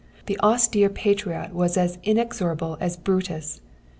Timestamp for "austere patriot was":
0.39-1.77